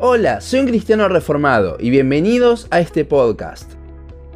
Hola, 0.00 0.40
soy 0.40 0.58
un 0.58 0.66
cristiano 0.66 1.06
reformado 1.06 1.76
y 1.78 1.88
bienvenidos 1.88 2.66
a 2.70 2.80
este 2.80 3.04
podcast. 3.04 3.74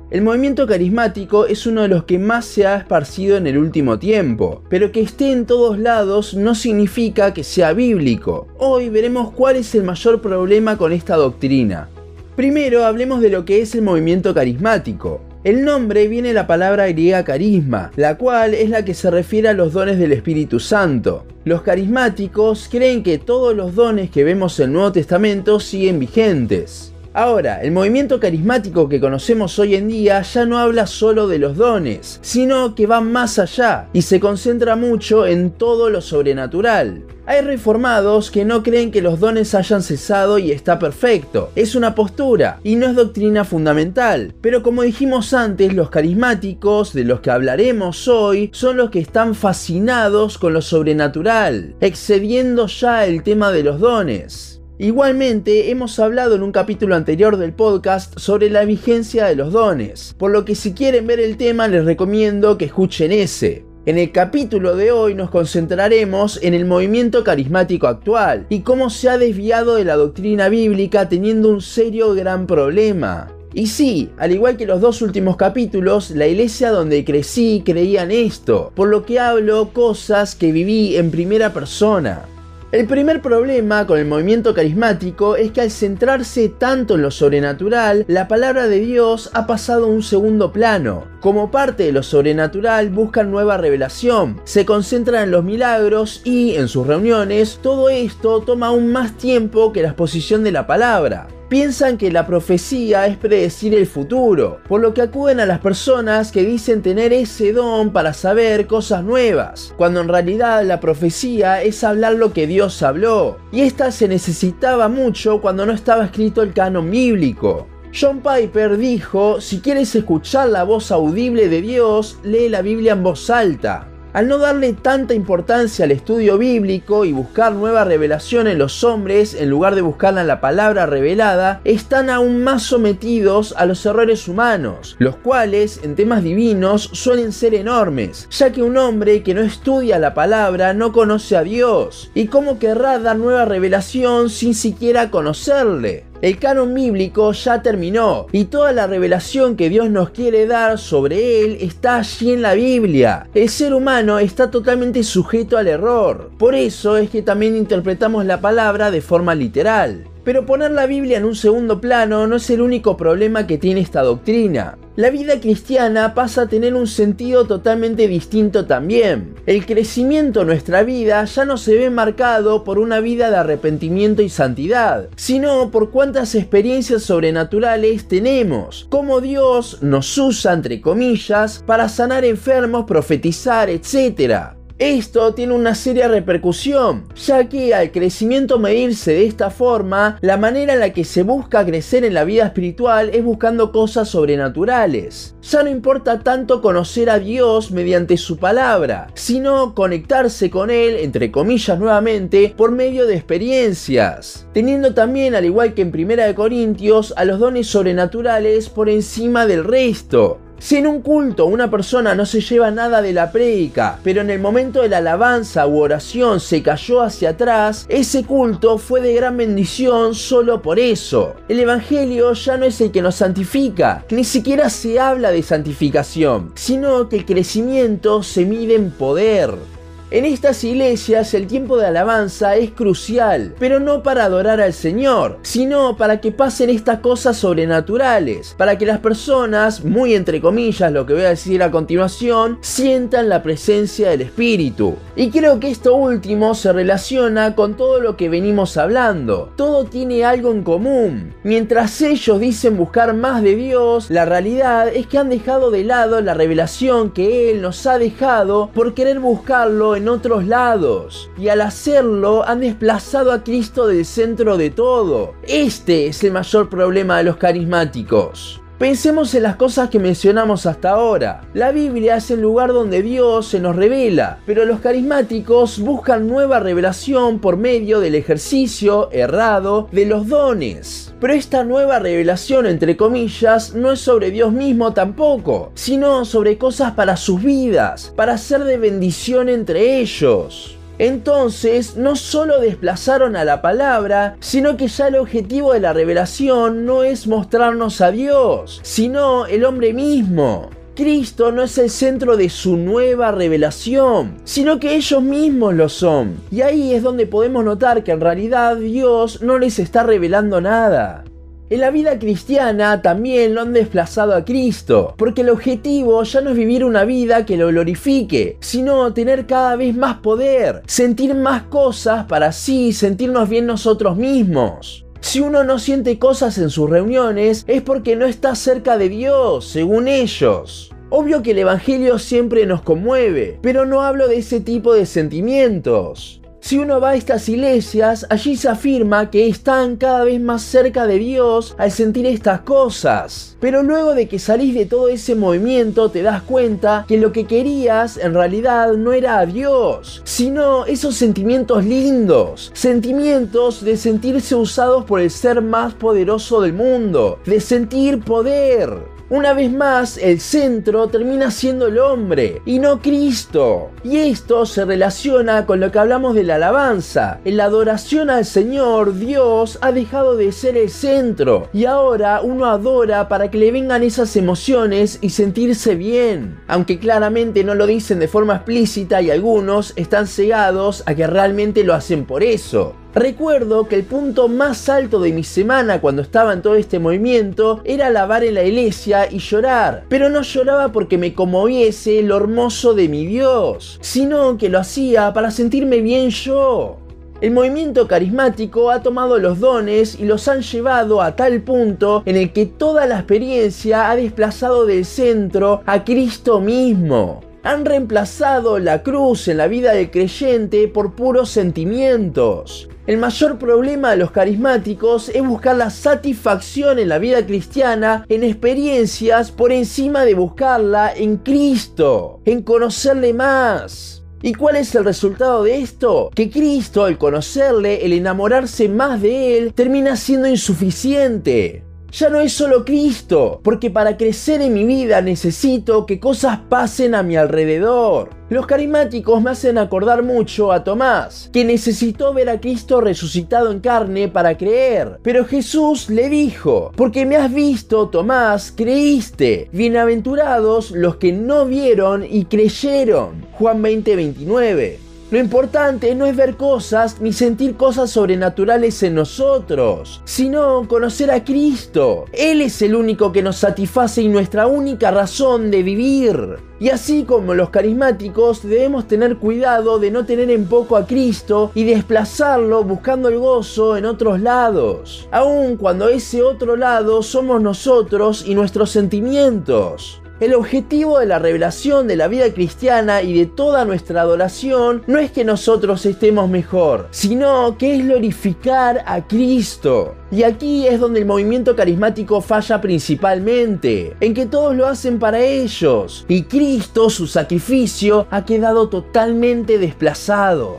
El 0.08 0.22
movimiento 0.22 0.68
carismático 0.68 1.46
es 1.46 1.66
uno 1.66 1.82
de 1.82 1.88
los 1.88 2.04
que 2.04 2.20
más 2.20 2.44
se 2.44 2.64
ha 2.64 2.76
esparcido 2.76 3.36
en 3.36 3.48
el 3.48 3.58
último 3.58 3.98
tiempo, 3.98 4.62
pero 4.68 4.92
que 4.92 5.00
esté 5.00 5.32
en 5.32 5.46
todos 5.46 5.76
lados 5.76 6.34
no 6.34 6.54
significa 6.54 7.34
que 7.34 7.42
sea 7.42 7.72
bíblico. 7.72 8.46
Hoy 8.56 8.88
veremos 8.88 9.32
cuál 9.32 9.56
es 9.56 9.74
el 9.74 9.82
mayor 9.82 10.22
problema 10.22 10.78
con 10.78 10.92
esta 10.92 11.16
doctrina. 11.16 11.88
Primero 12.36 12.84
hablemos 12.84 13.20
de 13.20 13.30
lo 13.30 13.44
que 13.44 13.60
es 13.60 13.74
el 13.74 13.82
movimiento 13.82 14.32
carismático. 14.32 15.22
El 15.48 15.64
nombre 15.64 16.08
viene 16.08 16.28
de 16.28 16.34
la 16.34 16.46
palabra 16.46 16.88
griega 16.88 17.24
carisma, 17.24 17.90
la 17.96 18.18
cual 18.18 18.52
es 18.52 18.68
la 18.68 18.84
que 18.84 18.92
se 18.92 19.10
refiere 19.10 19.48
a 19.48 19.54
los 19.54 19.72
dones 19.72 19.98
del 19.98 20.12
Espíritu 20.12 20.60
Santo. 20.60 21.24
Los 21.46 21.62
carismáticos 21.62 22.68
creen 22.70 23.02
que 23.02 23.16
todos 23.16 23.56
los 23.56 23.74
dones 23.74 24.10
que 24.10 24.24
vemos 24.24 24.60
en 24.60 24.66
el 24.66 24.72
Nuevo 24.74 24.92
Testamento 24.92 25.58
siguen 25.58 26.00
vigentes. 26.00 26.92
Ahora, 27.18 27.60
el 27.62 27.72
movimiento 27.72 28.20
carismático 28.20 28.88
que 28.88 29.00
conocemos 29.00 29.58
hoy 29.58 29.74
en 29.74 29.88
día 29.88 30.22
ya 30.22 30.46
no 30.46 30.56
habla 30.56 30.86
solo 30.86 31.26
de 31.26 31.40
los 31.40 31.56
dones, 31.56 32.20
sino 32.22 32.76
que 32.76 32.86
va 32.86 33.00
más 33.00 33.40
allá 33.40 33.88
y 33.92 34.02
se 34.02 34.20
concentra 34.20 34.76
mucho 34.76 35.26
en 35.26 35.50
todo 35.50 35.90
lo 35.90 36.00
sobrenatural. 36.00 37.02
Hay 37.26 37.40
reformados 37.40 38.30
que 38.30 38.44
no 38.44 38.62
creen 38.62 38.92
que 38.92 39.02
los 39.02 39.18
dones 39.18 39.56
hayan 39.56 39.82
cesado 39.82 40.38
y 40.38 40.52
está 40.52 40.78
perfecto. 40.78 41.50
Es 41.56 41.74
una 41.74 41.96
postura 41.96 42.60
y 42.62 42.76
no 42.76 42.86
es 42.86 42.94
doctrina 42.94 43.44
fundamental. 43.44 44.32
Pero 44.40 44.62
como 44.62 44.82
dijimos 44.82 45.34
antes, 45.34 45.74
los 45.74 45.90
carismáticos 45.90 46.92
de 46.92 47.02
los 47.02 47.18
que 47.18 47.32
hablaremos 47.32 48.06
hoy 48.06 48.48
son 48.52 48.76
los 48.76 48.90
que 48.90 49.00
están 49.00 49.34
fascinados 49.34 50.38
con 50.38 50.52
lo 50.52 50.62
sobrenatural, 50.62 51.74
excediendo 51.80 52.68
ya 52.68 53.06
el 53.06 53.24
tema 53.24 53.50
de 53.50 53.64
los 53.64 53.80
dones. 53.80 54.57
Igualmente, 54.80 55.70
hemos 55.72 55.98
hablado 55.98 56.36
en 56.36 56.44
un 56.44 56.52
capítulo 56.52 56.94
anterior 56.94 57.36
del 57.36 57.52
podcast 57.52 58.16
sobre 58.16 58.48
la 58.48 58.64
vigencia 58.64 59.26
de 59.26 59.34
los 59.34 59.52
dones, 59.52 60.14
por 60.16 60.30
lo 60.30 60.44
que 60.44 60.54
si 60.54 60.72
quieren 60.72 61.04
ver 61.08 61.18
el 61.18 61.36
tema 61.36 61.66
les 61.66 61.84
recomiendo 61.84 62.56
que 62.56 62.66
escuchen 62.66 63.10
ese. 63.10 63.64
En 63.86 63.98
el 63.98 64.12
capítulo 64.12 64.76
de 64.76 64.92
hoy 64.92 65.16
nos 65.16 65.30
concentraremos 65.30 66.38
en 66.44 66.54
el 66.54 66.64
movimiento 66.64 67.24
carismático 67.24 67.88
actual 67.88 68.46
y 68.50 68.60
cómo 68.60 68.88
se 68.88 69.08
ha 69.08 69.18
desviado 69.18 69.74
de 69.74 69.84
la 69.84 69.96
doctrina 69.96 70.48
bíblica 70.48 71.08
teniendo 71.08 71.48
un 71.48 71.60
serio 71.60 72.14
gran 72.14 72.46
problema. 72.46 73.32
Y 73.54 73.66
sí, 73.66 74.10
al 74.16 74.30
igual 74.30 74.56
que 74.56 74.66
los 74.66 74.80
dos 74.80 75.02
últimos 75.02 75.36
capítulos, 75.36 76.10
la 76.12 76.28
iglesia 76.28 76.70
donde 76.70 77.04
crecí 77.04 77.64
creía 77.66 78.04
en 78.04 78.12
esto, 78.12 78.70
por 78.76 78.88
lo 78.88 79.04
que 79.04 79.18
hablo 79.18 79.70
cosas 79.72 80.36
que 80.36 80.52
viví 80.52 80.96
en 80.96 81.10
primera 81.10 81.52
persona. 81.52 82.26
El 82.70 82.86
primer 82.86 83.22
problema 83.22 83.86
con 83.86 83.98
el 83.98 84.04
movimiento 84.04 84.52
carismático 84.52 85.36
es 85.36 85.52
que 85.52 85.62
al 85.62 85.70
centrarse 85.70 86.50
tanto 86.50 86.96
en 86.96 87.02
lo 87.02 87.10
sobrenatural, 87.10 88.04
la 88.08 88.28
palabra 88.28 88.68
de 88.68 88.80
Dios 88.80 89.30
ha 89.32 89.46
pasado 89.46 89.86
a 89.86 89.88
un 89.88 90.02
segundo 90.02 90.52
plano. 90.52 91.04
Como 91.20 91.50
parte 91.50 91.84
de 91.84 91.92
lo 91.92 92.02
sobrenatural 92.02 92.90
buscan 92.90 93.30
nueva 93.30 93.56
revelación, 93.56 94.38
se 94.44 94.66
concentran 94.66 95.24
en 95.24 95.30
los 95.30 95.44
milagros 95.44 96.20
y, 96.24 96.56
en 96.56 96.68
sus 96.68 96.86
reuniones, 96.86 97.58
todo 97.62 97.88
esto 97.88 98.42
toma 98.42 98.66
aún 98.66 98.92
más 98.92 99.16
tiempo 99.16 99.72
que 99.72 99.80
la 99.80 99.88
exposición 99.88 100.44
de 100.44 100.52
la 100.52 100.66
palabra 100.66 101.26
piensan 101.48 101.96
que 101.96 102.10
la 102.10 102.26
profecía 102.26 103.06
es 103.06 103.16
predecir 103.16 103.74
el 103.74 103.86
futuro, 103.86 104.60
por 104.68 104.80
lo 104.80 104.92
que 104.92 105.02
acuden 105.02 105.40
a 105.40 105.46
las 105.46 105.60
personas 105.60 106.30
que 106.30 106.44
dicen 106.44 106.82
tener 106.82 107.12
ese 107.12 107.52
don 107.52 107.90
para 107.90 108.12
saber 108.12 108.66
cosas 108.66 109.02
nuevas, 109.02 109.74
cuando 109.76 110.00
en 110.00 110.08
realidad 110.08 110.64
la 110.64 110.80
profecía 110.80 111.62
es 111.62 111.82
hablar 111.84 112.14
lo 112.14 112.32
que 112.32 112.46
Dios 112.46 112.82
habló, 112.82 113.38
y 113.50 113.62
esta 113.62 113.90
se 113.90 114.08
necesitaba 114.08 114.88
mucho 114.88 115.40
cuando 115.40 115.64
no 115.64 115.72
estaba 115.72 116.04
escrito 116.04 116.42
el 116.42 116.52
canon 116.52 116.90
bíblico. 116.90 117.66
John 117.98 118.20
Piper 118.20 118.76
dijo, 118.76 119.40
si 119.40 119.60
quieres 119.60 119.94
escuchar 119.94 120.50
la 120.50 120.62
voz 120.62 120.92
audible 120.92 121.48
de 121.48 121.62
Dios, 121.62 122.18
lee 122.22 122.50
la 122.50 122.60
Biblia 122.60 122.92
en 122.92 123.02
voz 123.02 123.30
alta. 123.30 123.88
Al 124.18 124.26
no 124.26 124.38
darle 124.38 124.72
tanta 124.72 125.14
importancia 125.14 125.84
al 125.84 125.92
estudio 125.92 126.38
bíblico 126.38 127.04
y 127.04 127.12
buscar 127.12 127.52
nueva 127.52 127.84
revelación 127.84 128.48
en 128.48 128.58
los 128.58 128.82
hombres 128.82 129.32
en 129.32 129.48
lugar 129.48 129.76
de 129.76 129.80
buscarla 129.80 130.22
en 130.22 130.26
la 130.26 130.40
palabra 130.40 130.86
revelada, 130.86 131.60
están 131.62 132.10
aún 132.10 132.42
más 132.42 132.64
sometidos 132.64 133.54
a 133.56 133.64
los 133.64 133.86
errores 133.86 134.26
humanos, 134.26 134.96
los 134.98 135.14
cuales 135.14 135.78
en 135.84 135.94
temas 135.94 136.24
divinos 136.24 136.90
suelen 136.94 137.30
ser 137.30 137.54
enormes, 137.54 138.26
ya 138.32 138.50
que 138.50 138.64
un 138.64 138.76
hombre 138.76 139.22
que 139.22 139.34
no 139.34 139.40
estudia 139.40 140.00
la 140.00 140.14
palabra 140.14 140.74
no 140.74 140.92
conoce 140.92 141.36
a 141.36 141.44
Dios, 141.44 142.10
y 142.12 142.26
cómo 142.26 142.58
querrá 142.58 142.98
dar 142.98 143.18
nueva 143.18 143.44
revelación 143.44 144.30
sin 144.30 144.56
siquiera 144.56 145.12
conocerle. 145.12 146.07
El 146.20 146.38
canon 146.40 146.74
bíblico 146.74 147.30
ya 147.30 147.62
terminó 147.62 148.26
y 148.32 148.46
toda 148.46 148.72
la 148.72 148.88
revelación 148.88 149.54
que 149.54 149.68
Dios 149.68 149.88
nos 149.88 150.10
quiere 150.10 150.46
dar 150.46 150.76
sobre 150.76 151.44
él 151.44 151.58
está 151.60 151.98
allí 151.98 152.32
en 152.32 152.42
la 152.42 152.54
Biblia. 152.54 153.28
El 153.34 153.48
ser 153.48 153.72
humano 153.72 154.18
está 154.18 154.50
totalmente 154.50 155.04
sujeto 155.04 155.56
al 155.56 155.68
error. 155.68 156.32
Por 156.36 156.56
eso 156.56 156.96
es 156.96 157.08
que 157.08 157.22
también 157.22 157.56
interpretamos 157.56 158.24
la 158.24 158.40
palabra 158.40 158.90
de 158.90 159.00
forma 159.00 159.36
literal. 159.36 160.06
Pero 160.28 160.44
poner 160.44 160.72
la 160.72 160.84
Biblia 160.84 161.16
en 161.16 161.24
un 161.24 161.34
segundo 161.34 161.80
plano 161.80 162.26
no 162.26 162.36
es 162.36 162.50
el 162.50 162.60
único 162.60 162.98
problema 162.98 163.46
que 163.46 163.56
tiene 163.56 163.80
esta 163.80 164.02
doctrina. 164.02 164.76
La 164.94 165.08
vida 165.08 165.40
cristiana 165.40 166.12
pasa 166.12 166.42
a 166.42 166.48
tener 166.48 166.74
un 166.74 166.86
sentido 166.86 167.46
totalmente 167.46 168.06
distinto 168.08 168.66
también. 168.66 169.36
El 169.46 169.64
crecimiento 169.64 170.42
en 170.42 170.48
nuestra 170.48 170.82
vida 170.82 171.24
ya 171.24 171.46
no 171.46 171.56
se 171.56 171.76
ve 171.76 171.88
marcado 171.88 172.62
por 172.62 172.78
una 172.78 173.00
vida 173.00 173.30
de 173.30 173.38
arrepentimiento 173.38 174.20
y 174.20 174.28
santidad, 174.28 175.08
sino 175.16 175.70
por 175.70 175.90
cuántas 175.90 176.34
experiencias 176.34 177.04
sobrenaturales 177.04 178.06
tenemos, 178.06 178.86
cómo 178.90 179.22
Dios 179.22 179.78
nos 179.80 180.18
usa, 180.18 180.52
entre 180.52 180.82
comillas, 180.82 181.64
para 181.66 181.88
sanar 181.88 182.26
enfermos, 182.26 182.84
profetizar, 182.84 183.70
etc. 183.70 184.57
Esto 184.78 185.34
tiene 185.34 185.54
una 185.54 185.74
seria 185.74 186.06
repercusión, 186.06 187.04
ya 187.16 187.48
que 187.48 187.74
al 187.74 187.90
crecimiento 187.90 188.60
medirse 188.60 189.10
de 189.10 189.26
esta 189.26 189.50
forma, 189.50 190.18
la 190.20 190.36
manera 190.36 190.74
en 190.74 190.78
la 190.78 190.92
que 190.92 191.04
se 191.04 191.24
busca 191.24 191.66
crecer 191.66 192.04
en 192.04 192.14
la 192.14 192.22
vida 192.22 192.44
espiritual 192.44 193.10
es 193.12 193.24
buscando 193.24 193.72
cosas 193.72 194.08
sobrenaturales. 194.08 195.34
Ya 195.42 195.64
no 195.64 195.70
importa 195.70 196.20
tanto 196.20 196.62
conocer 196.62 197.10
a 197.10 197.18
Dios 197.18 197.72
mediante 197.72 198.16
su 198.16 198.36
palabra, 198.36 199.08
sino 199.14 199.74
conectarse 199.74 200.48
con 200.48 200.70
Él, 200.70 200.94
entre 201.00 201.32
comillas 201.32 201.76
nuevamente, 201.80 202.54
por 202.56 202.70
medio 202.70 203.06
de 203.06 203.16
experiencias, 203.16 204.46
teniendo 204.52 204.94
también, 204.94 205.34
al 205.34 205.44
igual 205.44 205.74
que 205.74 205.82
en 205.82 205.88
1 205.88 206.36
Corintios, 206.36 207.12
a 207.16 207.24
los 207.24 207.40
dones 207.40 207.66
sobrenaturales 207.66 208.68
por 208.68 208.88
encima 208.88 209.44
del 209.44 209.64
resto. 209.64 210.38
Si 210.60 210.76
en 210.76 210.88
un 210.88 211.02
culto 211.02 211.46
una 211.46 211.70
persona 211.70 212.16
no 212.16 212.26
se 212.26 212.40
lleva 212.40 212.70
nada 212.70 213.00
de 213.00 213.12
la 213.12 213.30
prédica, 213.30 213.98
pero 214.02 214.22
en 214.22 214.30
el 214.30 214.40
momento 214.40 214.82
de 214.82 214.88
la 214.88 214.98
alabanza 214.98 215.66
u 215.68 215.78
oración 215.78 216.40
se 216.40 216.62
cayó 216.62 217.00
hacia 217.00 217.30
atrás, 217.30 217.86
ese 217.88 218.24
culto 218.24 218.76
fue 218.78 219.00
de 219.00 219.14
gran 219.14 219.36
bendición 219.36 220.16
solo 220.16 220.60
por 220.60 220.80
eso. 220.80 221.36
El 221.48 221.60
Evangelio 221.60 222.32
ya 222.32 222.56
no 222.56 222.64
es 222.64 222.80
el 222.80 222.90
que 222.90 223.02
nos 223.02 223.14
santifica, 223.14 224.04
ni 224.10 224.24
siquiera 224.24 224.68
se 224.68 224.98
habla 224.98 225.30
de 225.30 225.44
santificación, 225.44 226.52
sino 226.56 227.08
que 227.08 227.16
el 227.16 227.24
crecimiento 227.24 228.24
se 228.24 228.44
mide 228.44 228.74
en 228.74 228.90
poder. 228.90 229.77
En 230.10 230.24
estas 230.24 230.64
iglesias 230.64 231.34
el 231.34 231.46
tiempo 231.46 231.76
de 231.76 231.84
alabanza 231.84 232.56
es 232.56 232.70
crucial, 232.70 233.54
pero 233.58 233.78
no 233.78 234.02
para 234.02 234.24
adorar 234.24 234.58
al 234.58 234.72
Señor, 234.72 235.38
sino 235.42 235.98
para 235.98 236.18
que 236.18 236.32
pasen 236.32 236.70
estas 236.70 237.00
cosas 237.00 237.36
sobrenaturales, 237.36 238.54
para 238.56 238.78
que 238.78 238.86
las 238.86 239.00
personas, 239.00 239.84
muy 239.84 240.14
entre 240.14 240.40
comillas 240.40 240.90
lo 240.90 241.04
que 241.04 241.12
voy 241.12 241.24
a 241.24 241.28
decir 241.28 241.62
a 241.62 241.70
continuación, 241.70 242.56
sientan 242.62 243.28
la 243.28 243.42
presencia 243.42 244.08
del 244.08 244.22
Espíritu. 244.22 244.96
Y 245.14 245.28
creo 245.28 245.60
que 245.60 245.70
esto 245.70 245.94
último 245.94 246.54
se 246.54 246.72
relaciona 246.72 247.54
con 247.54 247.76
todo 247.76 248.00
lo 248.00 248.16
que 248.16 248.30
venimos 248.30 248.78
hablando. 248.78 249.52
Todo 249.56 249.84
tiene 249.84 250.24
algo 250.24 250.52
en 250.52 250.62
común. 250.62 251.34
Mientras 251.42 252.00
ellos 252.00 252.40
dicen 252.40 252.78
buscar 252.78 253.12
más 253.12 253.42
de 253.42 253.56
Dios, 253.56 254.10
la 254.10 254.24
realidad 254.24 254.88
es 254.88 255.06
que 255.06 255.18
han 255.18 255.28
dejado 255.28 255.70
de 255.70 255.84
lado 255.84 256.22
la 256.22 256.32
revelación 256.32 257.10
que 257.10 257.50
Él 257.50 257.60
nos 257.60 257.86
ha 257.86 257.98
dejado 257.98 258.70
por 258.72 258.94
querer 258.94 259.20
buscarlo 259.20 259.97
en 259.98 260.08
otros 260.08 260.46
lados 260.46 261.30
y 261.36 261.48
al 261.48 261.60
hacerlo 261.60 262.46
han 262.46 262.60
desplazado 262.60 263.32
a 263.32 263.42
Cristo 263.42 263.86
del 263.86 264.04
centro 264.04 264.56
de 264.56 264.70
todo. 264.70 265.34
Este 265.42 266.06
es 266.06 266.24
el 266.24 266.32
mayor 266.32 266.70
problema 266.70 267.18
de 267.18 267.24
los 267.24 267.36
carismáticos. 267.36 268.62
Pensemos 268.78 269.34
en 269.34 269.42
las 269.42 269.56
cosas 269.56 269.90
que 269.90 269.98
mencionamos 269.98 270.64
hasta 270.64 270.90
ahora. 270.90 271.40
La 271.52 271.72
Biblia 271.72 272.14
es 272.14 272.30
el 272.30 272.40
lugar 272.40 272.72
donde 272.72 273.02
Dios 273.02 273.48
se 273.48 273.58
nos 273.58 273.74
revela, 273.74 274.38
pero 274.46 274.64
los 274.64 274.78
carismáticos 274.78 275.80
buscan 275.80 276.28
nueva 276.28 276.60
revelación 276.60 277.40
por 277.40 277.56
medio 277.56 277.98
del 277.98 278.14
ejercicio 278.14 279.10
errado 279.10 279.88
de 279.90 280.06
los 280.06 280.28
dones. 280.28 281.12
Pero 281.20 281.32
esta 281.32 281.64
nueva 281.64 281.98
revelación, 281.98 282.66
entre 282.66 282.96
comillas, 282.96 283.74
no 283.74 283.90
es 283.90 283.98
sobre 283.98 284.30
Dios 284.30 284.52
mismo 284.52 284.92
tampoco, 284.92 285.72
sino 285.74 286.24
sobre 286.24 286.56
cosas 286.56 286.92
para 286.92 287.16
sus 287.16 287.42
vidas, 287.42 288.12
para 288.14 288.38
ser 288.38 288.62
de 288.62 288.78
bendición 288.78 289.48
entre 289.48 289.98
ellos. 289.98 290.77
Entonces, 290.98 291.96
no 291.96 292.16
solo 292.16 292.60
desplazaron 292.60 293.36
a 293.36 293.44
la 293.44 293.62
palabra, 293.62 294.36
sino 294.40 294.76
que 294.76 294.88
ya 294.88 295.08
el 295.08 295.16
objetivo 295.16 295.72
de 295.72 295.80
la 295.80 295.92
revelación 295.92 296.84
no 296.84 297.04
es 297.04 297.26
mostrarnos 297.26 298.00
a 298.00 298.10
Dios, 298.10 298.80
sino 298.82 299.46
el 299.46 299.64
hombre 299.64 299.92
mismo. 299.92 300.70
Cristo 300.98 301.52
no 301.52 301.62
es 301.62 301.78
el 301.78 301.90
centro 301.90 302.36
de 302.36 302.48
su 302.48 302.76
nueva 302.76 303.30
revelación, 303.30 304.38
sino 304.42 304.80
que 304.80 304.96
ellos 304.96 305.22
mismos 305.22 305.74
lo 305.74 305.88
son. 305.88 306.40
Y 306.50 306.62
ahí 306.62 306.92
es 306.92 307.04
donde 307.04 307.28
podemos 307.28 307.64
notar 307.64 308.02
que 308.02 308.10
en 308.10 308.20
realidad 308.20 308.76
Dios 308.76 309.40
no 309.40 309.58
les 309.58 309.78
está 309.78 310.02
revelando 310.02 310.60
nada. 310.60 311.22
En 311.70 311.80
la 311.80 311.90
vida 311.90 312.18
cristiana 312.18 313.02
también 313.02 313.54
lo 313.54 313.60
han 313.60 313.74
desplazado 313.74 314.34
a 314.34 314.42
Cristo, 314.42 315.14
porque 315.18 315.42
el 315.42 315.50
objetivo 315.50 316.22
ya 316.22 316.40
no 316.40 316.50
es 316.50 316.56
vivir 316.56 316.82
una 316.82 317.04
vida 317.04 317.44
que 317.44 317.58
lo 317.58 317.66
glorifique, 317.68 318.56
sino 318.60 319.12
tener 319.12 319.46
cada 319.46 319.76
vez 319.76 319.94
más 319.94 320.20
poder, 320.20 320.80
sentir 320.86 321.34
más 321.34 321.64
cosas 321.64 322.24
para 322.24 322.46
así 322.46 322.94
sentirnos 322.94 323.50
bien 323.50 323.66
nosotros 323.66 324.16
mismos. 324.16 325.04
Si 325.20 325.40
uno 325.40 325.62
no 325.62 325.78
siente 325.78 326.18
cosas 326.18 326.56
en 326.56 326.70
sus 326.70 326.88
reuniones 326.88 327.64
es 327.66 327.82
porque 327.82 328.16
no 328.16 328.24
está 328.24 328.54
cerca 328.54 328.96
de 328.96 329.10
Dios, 329.10 329.66
según 329.66 330.08
ellos. 330.08 330.90
Obvio 331.10 331.42
que 331.42 331.50
el 331.50 331.58
Evangelio 331.58 332.18
siempre 332.18 332.64
nos 332.64 332.80
conmueve, 332.80 333.58
pero 333.60 333.84
no 333.84 334.02
hablo 334.02 334.26
de 334.26 334.38
ese 334.38 334.60
tipo 334.60 334.94
de 334.94 335.04
sentimientos. 335.04 336.37
Si 336.60 336.76
uno 336.76 337.00
va 337.00 337.10
a 337.10 337.14
estas 337.14 337.48
iglesias, 337.48 338.26
allí 338.30 338.56
se 338.56 338.68
afirma 338.68 339.30
que 339.30 339.48
están 339.48 339.96
cada 339.96 340.24
vez 340.24 340.40
más 340.40 340.62
cerca 340.62 341.06
de 341.06 341.18
Dios 341.18 341.74
al 341.78 341.92
sentir 341.92 342.26
estas 342.26 342.60
cosas. 342.60 343.56
Pero 343.60 343.82
luego 343.82 344.14
de 344.14 344.28
que 344.28 344.38
salís 344.38 344.74
de 344.74 344.84
todo 344.84 345.08
ese 345.08 345.34
movimiento 345.34 346.10
te 346.10 346.22
das 346.22 346.42
cuenta 346.42 347.04
que 347.08 347.16
lo 347.16 347.32
que 347.32 347.46
querías 347.46 348.16
en 348.16 348.34
realidad 348.34 348.92
no 348.94 349.12
era 349.12 349.38
a 349.38 349.46
Dios, 349.46 350.20
sino 350.24 350.84
esos 350.84 351.14
sentimientos 351.14 351.84
lindos, 351.84 352.70
sentimientos 352.74 353.82
de 353.82 353.96
sentirse 353.96 354.54
usados 354.54 355.04
por 355.04 355.20
el 355.20 355.30
ser 355.30 355.62
más 355.62 355.94
poderoso 355.94 356.60
del 356.60 356.72
mundo, 356.72 357.38
de 357.46 357.60
sentir 357.60 358.20
poder. 358.20 359.17
Una 359.30 359.52
vez 359.52 359.70
más, 359.70 360.16
el 360.16 360.40
centro 360.40 361.08
termina 361.08 361.50
siendo 361.50 361.88
el 361.88 361.98
hombre 361.98 362.62
y 362.64 362.78
no 362.78 363.02
Cristo. 363.02 363.90
Y 364.02 364.16
esto 364.16 364.64
se 364.64 364.86
relaciona 364.86 365.66
con 365.66 365.80
lo 365.80 365.92
que 365.92 365.98
hablamos 365.98 366.34
de 366.34 366.44
la 366.44 366.54
alabanza. 366.54 367.38
En 367.44 367.58
la 367.58 367.64
adoración 367.64 368.30
al 368.30 368.46
Señor, 368.46 369.18
Dios 369.18 369.78
ha 369.82 369.92
dejado 369.92 370.34
de 370.34 370.50
ser 370.50 370.78
el 370.78 370.88
centro 370.88 371.68
y 371.74 371.84
ahora 371.84 372.40
uno 372.40 372.64
adora 372.64 373.28
para 373.28 373.50
que 373.50 373.58
le 373.58 373.70
vengan 373.70 374.02
esas 374.02 374.34
emociones 374.34 375.18
y 375.20 375.28
sentirse 375.28 375.94
bien. 375.94 376.58
Aunque 376.66 376.98
claramente 376.98 377.64
no 377.64 377.74
lo 377.74 377.86
dicen 377.86 378.20
de 378.20 378.28
forma 378.28 378.56
explícita 378.56 379.20
y 379.20 379.30
algunos 379.30 379.92
están 379.96 380.26
cegados 380.26 381.02
a 381.04 381.14
que 381.14 381.26
realmente 381.26 381.84
lo 381.84 381.92
hacen 381.92 382.24
por 382.24 382.42
eso. 382.42 382.94
Recuerdo 383.14 383.88
que 383.88 383.94
el 383.94 384.04
punto 384.04 384.48
más 384.48 384.88
alto 384.90 385.18
de 385.18 385.32
mi 385.32 385.42
semana 385.42 386.00
cuando 386.00 386.20
estaba 386.20 386.52
en 386.52 386.60
todo 386.60 386.74
este 386.74 386.98
movimiento 386.98 387.80
era 387.84 388.10
lavar 388.10 388.44
en 388.44 388.54
la 388.54 388.64
iglesia 388.64 389.30
y 389.30 389.38
llorar, 389.38 390.04
pero 390.10 390.28
no 390.28 390.42
lloraba 390.42 390.92
porque 390.92 391.16
me 391.16 391.32
conmoviese 391.32 392.22
lo 392.22 392.36
hermoso 392.36 392.92
de 392.92 393.08
mi 393.08 393.26
Dios, 393.26 393.98
sino 394.02 394.58
que 394.58 394.68
lo 394.68 394.78
hacía 394.78 395.32
para 395.32 395.50
sentirme 395.50 396.02
bien 396.02 396.28
yo. 396.28 396.98
El 397.40 397.52
movimiento 397.52 398.06
carismático 398.06 398.90
ha 398.90 399.02
tomado 399.02 399.38
los 399.38 399.58
dones 399.58 400.18
y 400.20 400.24
los 400.24 400.46
han 400.46 400.60
llevado 400.60 401.22
a 401.22 401.34
tal 401.34 401.62
punto 401.62 402.22
en 402.26 402.36
el 402.36 402.52
que 402.52 402.66
toda 402.66 403.06
la 403.06 403.16
experiencia 403.16 404.10
ha 404.10 404.16
desplazado 404.16 404.84
del 404.84 405.06
centro 405.06 405.82
a 405.86 406.04
Cristo 406.04 406.60
mismo 406.60 407.40
han 407.64 407.84
reemplazado 407.84 408.78
la 408.78 409.02
cruz 409.02 409.46
en 409.48 409.58
la 409.58 409.66
vida 409.66 409.92
del 409.92 410.10
creyente 410.10 410.88
por 410.88 411.14
puros 411.14 411.50
sentimientos. 411.50 412.88
El 413.08 413.16
mayor 413.16 413.56
problema 413.56 414.10
de 414.10 414.18
los 414.18 414.32
carismáticos 414.32 415.30
es 415.30 415.42
buscar 415.42 415.74
la 415.76 415.88
satisfacción 415.88 416.98
en 416.98 417.08
la 417.08 417.18
vida 417.18 417.46
cristiana 417.46 418.26
en 418.28 418.44
experiencias 418.44 419.50
por 419.50 419.72
encima 419.72 420.26
de 420.26 420.34
buscarla 420.34 421.14
en 421.16 421.38
Cristo, 421.38 422.42
en 422.44 422.60
conocerle 422.60 423.32
más. 423.32 424.22
¿Y 424.42 424.52
cuál 424.52 424.76
es 424.76 424.94
el 424.94 425.06
resultado 425.06 425.62
de 425.62 425.78
esto? 425.78 426.28
Que 426.34 426.50
Cristo, 426.50 427.02
al 427.02 427.16
conocerle, 427.16 428.04
el 428.04 428.12
enamorarse 428.12 428.90
más 428.90 429.22
de 429.22 429.56
Él, 429.56 429.72
termina 429.72 430.14
siendo 430.14 430.46
insuficiente. 430.46 431.87
Ya 432.10 432.30
no 432.30 432.40
es 432.40 432.54
solo 432.54 432.86
Cristo, 432.86 433.60
porque 433.62 433.90
para 433.90 434.16
crecer 434.16 434.62
en 434.62 434.72
mi 434.72 434.84
vida 434.84 435.20
necesito 435.20 436.06
que 436.06 436.18
cosas 436.18 436.58
pasen 436.68 437.14
a 437.14 437.22
mi 437.22 437.36
alrededor. 437.36 438.30
Los 438.48 438.66
carismáticos 438.66 439.42
me 439.42 439.50
hacen 439.50 439.76
acordar 439.76 440.22
mucho 440.22 440.72
a 440.72 440.84
Tomás, 440.84 441.50
que 441.52 441.66
necesitó 441.66 442.32
ver 442.32 442.48
a 442.48 442.60
Cristo 442.60 443.02
resucitado 443.02 443.70
en 443.70 443.80
carne 443.80 444.28
para 444.28 444.56
creer. 444.56 445.18
Pero 445.22 445.44
Jesús 445.44 446.08
le 446.08 446.30
dijo, 446.30 446.92
porque 446.96 447.26
me 447.26 447.36
has 447.36 447.52
visto, 447.52 448.08
Tomás, 448.08 448.72
creíste. 448.74 449.68
Bienaventurados 449.72 450.92
los 450.92 451.16
que 451.16 451.32
no 451.32 451.66
vieron 451.66 452.24
y 452.24 452.46
creyeron. 452.46 453.46
Juan 453.52 453.82
20:29. 453.82 455.07
Lo 455.30 455.38
importante 455.38 456.14
no 456.14 456.24
es 456.24 456.34
ver 456.34 456.56
cosas 456.56 457.20
ni 457.20 457.34
sentir 457.34 457.76
cosas 457.76 458.10
sobrenaturales 458.10 459.02
en 459.02 459.14
nosotros, 459.14 460.22
sino 460.24 460.88
conocer 460.88 461.30
a 461.30 461.44
Cristo. 461.44 462.24
Él 462.32 462.62
es 462.62 462.80
el 462.80 462.94
único 462.94 463.30
que 463.30 463.42
nos 463.42 463.56
satisface 463.56 464.22
y 464.22 464.28
nuestra 464.28 464.66
única 464.66 465.10
razón 465.10 465.70
de 465.70 465.82
vivir. 465.82 466.56
Y 466.80 466.88
así 466.88 467.24
como 467.24 467.52
los 467.52 467.68
carismáticos 467.68 468.62
debemos 468.62 469.06
tener 469.06 469.36
cuidado 469.36 469.98
de 469.98 470.10
no 470.10 470.24
tener 470.24 470.50
en 470.50 470.64
poco 470.64 470.96
a 470.96 471.06
Cristo 471.06 471.72
y 471.74 471.84
desplazarlo 471.84 472.82
buscando 472.84 473.28
el 473.28 473.38
gozo 473.38 473.98
en 473.98 474.06
otros 474.06 474.40
lados, 474.40 475.28
aun 475.30 475.76
cuando 475.76 476.08
ese 476.08 476.42
otro 476.42 476.74
lado 476.74 477.22
somos 477.22 477.60
nosotros 477.60 478.44
y 478.46 478.54
nuestros 478.54 478.90
sentimientos. 478.92 480.22
El 480.40 480.54
objetivo 480.54 481.18
de 481.18 481.26
la 481.26 481.40
revelación 481.40 482.06
de 482.06 482.14
la 482.14 482.28
vida 482.28 482.52
cristiana 482.54 483.22
y 483.22 483.36
de 483.36 483.46
toda 483.46 483.84
nuestra 483.84 484.20
adoración 484.20 485.02
no 485.08 485.18
es 485.18 485.32
que 485.32 485.44
nosotros 485.44 486.06
estemos 486.06 486.48
mejor, 486.48 487.08
sino 487.10 487.76
que 487.76 487.96
es 487.96 488.04
glorificar 488.04 489.02
a 489.04 489.26
Cristo. 489.26 490.14
Y 490.30 490.44
aquí 490.44 490.86
es 490.86 491.00
donde 491.00 491.18
el 491.18 491.26
movimiento 491.26 491.74
carismático 491.74 492.40
falla 492.40 492.80
principalmente, 492.80 494.16
en 494.20 494.32
que 494.32 494.46
todos 494.46 494.76
lo 494.76 494.86
hacen 494.86 495.18
para 495.18 495.40
ellos, 495.40 496.24
y 496.28 496.44
Cristo, 496.44 497.10
su 497.10 497.26
sacrificio, 497.26 498.28
ha 498.30 498.44
quedado 498.44 498.88
totalmente 498.88 499.78
desplazado. 499.78 500.78